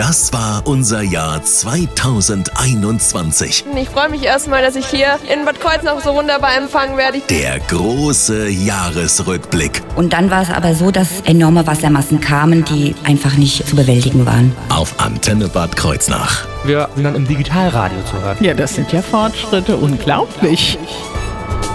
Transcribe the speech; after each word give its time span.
Das 0.00 0.32
war 0.32 0.62
unser 0.64 1.02
Jahr 1.02 1.44
2021. 1.44 3.66
Ich 3.76 3.88
freue 3.90 4.08
mich 4.08 4.22
erstmal, 4.22 4.62
dass 4.62 4.74
ich 4.74 4.86
hier 4.86 5.18
in 5.30 5.44
Bad 5.44 5.60
Kreuznach 5.60 6.00
so 6.02 6.14
wunderbar 6.14 6.56
empfangen 6.56 6.96
werde. 6.96 7.20
Der 7.28 7.58
große 7.58 8.48
Jahresrückblick. 8.48 9.82
Und 9.96 10.14
dann 10.14 10.30
war 10.30 10.40
es 10.40 10.48
aber 10.48 10.74
so, 10.74 10.90
dass 10.90 11.20
enorme 11.26 11.66
Wassermassen 11.66 12.18
kamen, 12.18 12.64
die 12.64 12.94
einfach 13.04 13.36
nicht 13.36 13.68
zu 13.68 13.76
bewältigen 13.76 14.24
waren. 14.24 14.56
Auf 14.70 14.98
Antenne 14.98 15.48
Bad 15.48 15.76
Kreuznach. 15.76 16.46
Wir 16.64 16.88
sind 16.94 17.04
dann 17.04 17.14
im 17.14 17.28
Digitalradio 17.28 17.98
zu 18.10 18.22
hören. 18.22 18.38
Ja, 18.40 18.54
das 18.54 18.76
sind 18.76 18.90
ja 18.92 19.02
Fortschritte, 19.02 19.76
unglaublich. 19.76 20.78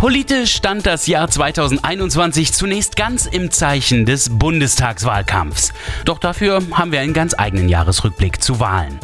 Politisch 0.00 0.54
stand 0.54 0.86
das 0.86 1.06
Jahr 1.06 1.28
2021 1.28 2.54
zunächst 2.54 2.96
ganz 2.96 3.26
im 3.26 3.50
Zeichen 3.50 4.06
des 4.06 4.30
Bundestagswahlkampfs. 4.30 5.74
Doch 6.06 6.18
dafür 6.18 6.62
haben 6.72 6.90
wir 6.90 7.00
einen 7.00 7.12
ganz 7.12 7.34
eigenen 7.36 7.68
Jahresrückblick 7.68 8.42
zu 8.42 8.60
Wahlen. 8.60 8.98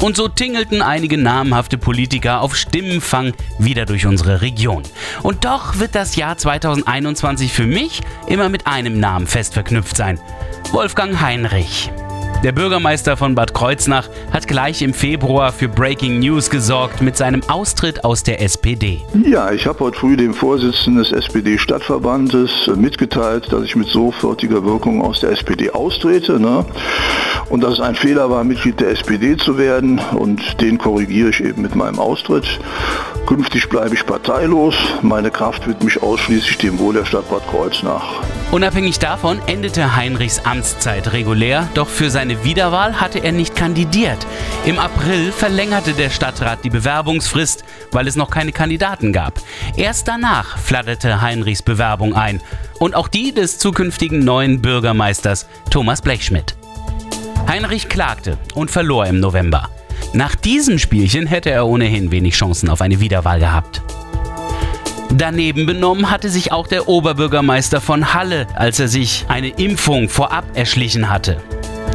Und 0.00 0.16
so 0.16 0.26
tingelten 0.26 0.82
einige 0.82 1.18
namhafte 1.18 1.78
Politiker 1.78 2.40
auf 2.40 2.56
Stimmenfang 2.56 3.32
wieder 3.60 3.86
durch 3.86 4.06
unsere 4.06 4.40
Region. 4.40 4.82
Und 5.22 5.44
doch 5.44 5.78
wird 5.78 5.94
das 5.94 6.16
Jahr 6.16 6.36
2021 6.36 7.52
für 7.52 7.66
mich 7.66 8.00
immer 8.26 8.48
mit 8.48 8.66
einem 8.66 8.98
Namen 8.98 9.28
fest 9.28 9.54
verknüpft 9.54 9.96
sein. 9.96 10.18
Wolfgang 10.72 11.20
Heinrich. 11.20 11.92
Der 12.42 12.52
Bürgermeister 12.52 13.18
von 13.18 13.34
Bad 13.34 13.52
Kreuznach 13.52 14.08
hat 14.32 14.48
gleich 14.48 14.80
im 14.80 14.94
Februar 14.94 15.52
für 15.52 15.68
Breaking 15.68 16.20
News 16.20 16.48
gesorgt 16.48 17.02
mit 17.02 17.14
seinem 17.14 17.42
Austritt 17.48 18.02
aus 18.02 18.22
der 18.22 18.40
SPD. 18.40 19.02
Ja, 19.26 19.52
ich 19.52 19.66
habe 19.66 19.80
heute 19.80 19.98
früh 19.98 20.16
dem 20.16 20.32
Vorsitzenden 20.32 21.02
des 21.02 21.12
SPD-Stadtverbandes 21.12 22.70
mitgeteilt, 22.74 23.52
dass 23.52 23.64
ich 23.64 23.76
mit 23.76 23.88
sofortiger 23.88 24.64
Wirkung 24.64 25.02
aus 25.02 25.20
der 25.20 25.32
SPD 25.32 25.70
austrete. 25.70 26.40
Ne? 26.40 26.64
Und 27.50 27.62
dass 27.62 27.74
es 27.74 27.80
ein 27.80 27.94
Fehler 27.94 28.30
war, 28.30 28.42
Mitglied 28.42 28.80
der 28.80 28.88
SPD 28.88 29.36
zu 29.36 29.58
werden. 29.58 30.00
Und 30.14 30.62
den 30.62 30.78
korrigiere 30.78 31.28
ich 31.28 31.44
eben 31.44 31.60
mit 31.60 31.74
meinem 31.74 31.98
Austritt. 31.98 32.46
Künftig 33.26 33.68
bleibe 33.68 33.94
ich 33.94 34.06
parteilos. 34.06 34.74
Meine 35.02 35.30
Kraft 35.30 35.66
wird 35.66 35.84
mich 35.84 36.02
ausschließlich 36.02 36.56
dem 36.56 36.78
Wohl 36.78 36.94
der 36.94 37.04
Stadt 37.04 37.28
Bad 37.28 37.46
Kreuznach. 37.48 38.22
Unabhängig 38.52 38.98
davon 38.98 39.40
endete 39.46 39.94
Heinrichs 39.94 40.40
Amtszeit 40.40 41.12
regulär, 41.12 41.68
doch 41.74 41.88
für 41.88 42.10
seine 42.10 42.42
Wiederwahl 42.42 43.00
hatte 43.00 43.20
er 43.20 43.30
nicht 43.30 43.54
kandidiert. 43.54 44.26
Im 44.66 44.80
April 44.80 45.30
verlängerte 45.30 45.92
der 45.92 46.10
Stadtrat 46.10 46.64
die 46.64 46.70
Bewerbungsfrist, 46.70 47.62
weil 47.92 48.08
es 48.08 48.16
noch 48.16 48.28
keine 48.28 48.50
Kandidaten 48.50 49.12
gab. 49.12 49.40
Erst 49.76 50.08
danach 50.08 50.58
flatterte 50.58 51.20
Heinrichs 51.20 51.62
Bewerbung 51.62 52.16
ein 52.16 52.40
und 52.80 52.96
auch 52.96 53.06
die 53.06 53.32
des 53.32 53.58
zukünftigen 53.58 54.24
neuen 54.24 54.60
Bürgermeisters 54.60 55.46
Thomas 55.70 56.02
Blechschmidt. 56.02 56.56
Heinrich 57.46 57.88
klagte 57.88 58.36
und 58.54 58.72
verlor 58.72 59.06
im 59.06 59.20
November. 59.20 59.70
Nach 60.12 60.34
diesem 60.34 60.80
Spielchen 60.80 61.28
hätte 61.28 61.50
er 61.50 61.68
ohnehin 61.68 62.10
wenig 62.10 62.34
Chancen 62.34 62.68
auf 62.68 62.80
eine 62.80 62.98
Wiederwahl 62.98 63.38
gehabt. 63.38 63.80
Daneben 65.12 65.66
benommen 65.66 66.08
hatte 66.08 66.30
sich 66.30 66.52
auch 66.52 66.68
der 66.68 66.88
Oberbürgermeister 66.88 67.80
von 67.80 68.14
Halle, 68.14 68.46
als 68.54 68.78
er 68.78 68.86
sich 68.86 69.24
eine 69.28 69.48
Impfung 69.48 70.08
vorab 70.08 70.44
erschlichen 70.54 71.10
hatte. 71.10 71.38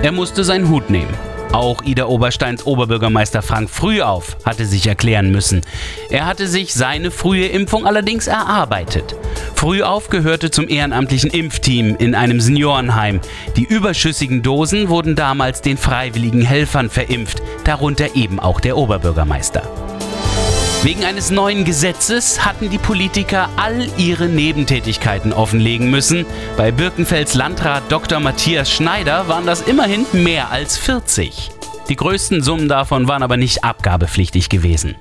Er 0.04 0.12
musste 0.12 0.44
seinen 0.44 0.70
Hut 0.70 0.90
nehmen. 0.90 1.14
Auch 1.54 1.82
Ida 1.84 2.08
Obersteins 2.08 2.66
Oberbürgermeister 2.66 3.42
Frank 3.42 3.70
Frühauf 3.70 4.36
hatte 4.44 4.66
sich 4.66 4.88
erklären 4.88 5.32
müssen. 5.32 5.62
Er 6.10 6.26
hatte 6.26 6.48
sich 6.48 6.74
seine 6.74 7.12
frühe 7.12 7.46
Impfung 7.46 7.86
allerdings 7.86 8.28
erarbeitet. 8.28 9.16
Frühauf 9.56 10.10
gehörte 10.10 10.52
zum 10.52 10.68
ehrenamtlichen 10.68 11.30
Impfteam 11.30 11.96
in 11.96 12.14
einem 12.14 12.42
Seniorenheim. 12.42 13.22
Die 13.56 13.64
überschüssigen 13.64 14.44
Dosen 14.44 14.90
wurden 14.90 15.16
damals 15.16 15.62
den 15.62 15.78
freiwilligen 15.78 16.42
Helfern 16.42 16.90
verimpft, 16.90 17.42
darunter 17.64 18.18
eben 18.18 18.42
auch 18.42 18.60
der 18.60 18.76
Oberbürgermeister. 18.76 19.64
Wegen 20.86 21.04
eines 21.04 21.32
neuen 21.32 21.66
Gesetzes 21.66 22.46
hatten 22.46 22.70
die 22.70 22.78
Politiker 22.78 23.50
all 23.56 23.88
ihre 23.98 24.28
Nebentätigkeiten 24.28 25.34
offenlegen 25.34 25.90
müssen. 25.90 26.28
Bei 26.58 26.70
Birkenfelds 26.72 27.34
Landrat 27.34 27.92
Dr. 27.92 28.20
Matthias 28.20 28.70
Schneider 28.70 29.28
waren 29.28 29.48
das 29.48 29.62
immerhin 29.62 30.06
mehr 30.14 30.52
als 30.52 30.78
40. 30.78 31.50
Die 31.90 31.96
größten 31.96 32.44
Summen 32.44 32.68
davon 32.68 33.08
waren 33.08 33.24
aber 33.24 33.36
nicht 33.36 33.64
abgabepflichtig 33.64 34.48
gewesen. 34.48 34.96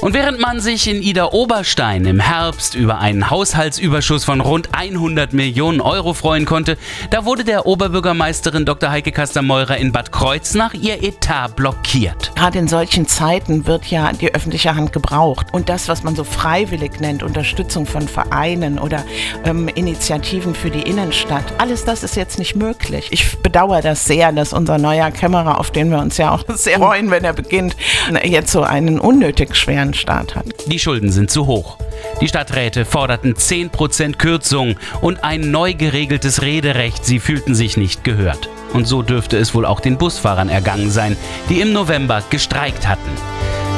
Und 0.00 0.14
während 0.14 0.38
man 0.38 0.60
sich 0.60 0.88
in 0.88 1.02
Ida 1.02 1.32
Oberstein 1.32 2.06
im 2.06 2.20
Herbst 2.20 2.76
über 2.76 3.00
einen 3.00 3.30
Haushaltsüberschuss 3.30 4.24
von 4.24 4.40
rund 4.40 4.68
100 4.72 5.32
Millionen 5.32 5.80
Euro 5.80 6.14
freuen 6.14 6.44
konnte, 6.44 6.78
da 7.10 7.24
wurde 7.24 7.42
der 7.42 7.66
Oberbürgermeisterin 7.66 8.64
Dr. 8.64 8.92
Heike 8.92 9.10
Kastermeurer 9.10 9.76
in 9.76 9.90
Bad 9.90 10.12
Kreuznach 10.12 10.72
ihr 10.72 11.02
Etat 11.02 11.48
blockiert. 11.56 12.30
Gerade 12.36 12.60
in 12.60 12.68
solchen 12.68 13.08
Zeiten 13.08 13.66
wird 13.66 13.86
ja 13.86 14.12
die 14.12 14.32
öffentliche 14.32 14.76
Hand 14.76 14.92
gebraucht. 14.92 15.48
Und 15.50 15.68
das, 15.68 15.88
was 15.88 16.04
man 16.04 16.14
so 16.14 16.22
freiwillig 16.22 17.00
nennt, 17.00 17.24
Unterstützung 17.24 17.84
von 17.84 18.06
Vereinen 18.06 18.78
oder 18.78 19.04
ähm, 19.44 19.66
Initiativen 19.66 20.54
für 20.54 20.70
die 20.70 20.82
Innenstadt, 20.82 21.44
alles 21.58 21.84
das 21.84 22.04
ist 22.04 22.14
jetzt 22.14 22.38
nicht 22.38 22.54
möglich. 22.54 23.08
Ich 23.10 23.38
bedauere 23.38 23.82
das 23.82 24.04
sehr, 24.04 24.30
dass 24.30 24.52
unser 24.52 24.78
neuer 24.78 25.10
Kämmerer, 25.10 25.58
auf 25.58 25.72
den 25.72 25.90
wir 25.90 25.98
uns 25.98 26.18
ja 26.18 26.30
auch 26.30 26.44
sehr 26.54 26.78
freuen, 26.78 27.10
wenn 27.10 27.24
er 27.24 27.32
beginnt, 27.32 27.74
jetzt 28.22 28.52
so 28.52 28.62
einen 28.62 29.00
unnötig 29.00 29.56
schweren 29.56 29.87
einen 29.88 29.94
Staat 29.94 30.36
hat. 30.36 30.46
Die 30.66 30.78
Schulden 30.78 31.10
sind 31.10 31.30
zu 31.30 31.46
hoch. 31.46 31.78
Die 32.20 32.28
Stadträte 32.28 32.84
forderten 32.84 33.34
10% 33.34 34.16
Kürzung 34.16 34.76
und 35.00 35.24
ein 35.24 35.50
neu 35.50 35.74
geregeltes 35.74 36.42
Rederecht. 36.42 37.04
Sie 37.04 37.20
fühlten 37.20 37.54
sich 37.54 37.76
nicht 37.76 38.04
gehört. 38.04 38.48
Und 38.74 38.86
so 38.86 39.02
dürfte 39.02 39.38
es 39.38 39.54
wohl 39.54 39.64
auch 39.64 39.80
den 39.80 39.96
Busfahrern 39.96 40.50
ergangen 40.50 40.90
sein, 40.90 41.16
die 41.48 41.60
im 41.60 41.72
November 41.72 42.22
gestreikt 42.28 42.86
hatten. 42.86 43.10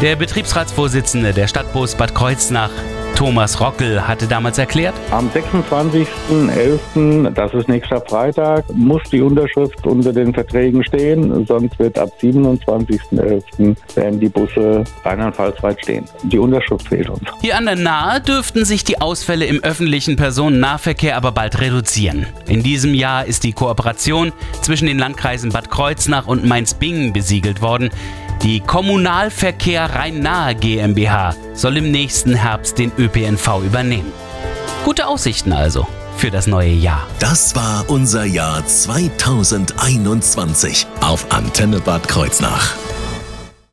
Der 0.03 0.17
Betriebsratsvorsitzende 0.17 1.33
der 1.33 1.47
Stadtbus 1.47 1.95
Bad 1.95 2.15
Kreuznach, 2.15 2.71
Thomas 3.17 3.61
Rockel 3.61 4.07
hatte 4.07 4.27
damals 4.27 4.59
erklärt. 4.59 4.95
Am 5.11 5.29
26.11., 5.29 7.31
das 7.31 7.53
ist 7.55 7.69
nächster 7.69 8.01
Freitag, 8.01 8.65
muss 8.75 9.03
die 9.13 9.21
Unterschrift 9.21 9.87
unter 9.87 10.13
den 10.13 10.33
Verträgen 10.33 10.83
stehen, 10.85 11.47
sonst 11.47 11.79
wird 11.79 11.99
ab 11.99 12.11
27.11. 12.21 13.77
werden 13.95 14.21
die 14.21 14.29
Busse 14.29 14.85
rheinland-pfalz-weit 15.05 15.81
stehen. 15.83 16.05
Die 16.25 16.39
Unterschrift 16.39 16.89
fehlt 16.89 17.11
uns. 17.11 17.23
Hier 17.41 17.57
an 17.57 17.67
der 17.67 17.77
Nahe 17.77 18.21
dürften 18.21 18.65
sich 18.65 18.85
die 18.85 19.01
Ausfälle 19.01 19.45
im 19.45 19.63
öffentlichen 19.63 20.17
Personennahverkehr 20.17 21.17
aber 21.17 21.33
bald 21.33 21.61
reduzieren. 21.61 22.27
In 22.47 22.63
diesem 22.63 22.95
Jahr 22.95 23.27
ist 23.27 23.45
die 23.45 23.53
Kooperation 23.53 24.33
zwischen 24.63 24.87
den 24.87 24.99
Landkreisen 24.99 25.51
Bad 25.51 25.71
Kreuznach 25.71 26.27
und 26.27 26.45
Mainz-Bingen 26.45 27.13
besiegelt 27.13 27.63
worden. 27.63 27.91
Die 28.43 28.61
Kommunalverkehr 28.61 29.95
Rhein-Nahe 29.95 30.55
GmbH 30.55 31.35
soll 31.53 31.77
im 31.77 31.91
nächsten 31.91 32.35
Herbst 32.35 32.79
den 32.79 32.91
ÖPNV 32.97 33.61
übernehmen. 33.67 34.11
Gute 34.83 35.09
Aussichten 35.09 35.53
also 35.53 35.87
für 36.17 36.31
das 36.31 36.47
neue 36.47 36.73
Jahr. 36.73 37.07
Das 37.19 37.55
war 37.55 37.85
unser 37.89 38.25
Jahr 38.25 38.67
2021 38.67 40.87
auf 41.03 41.31
Antenne 41.31 41.81
Bad 41.81 42.09
Kreuznach. 42.09 42.75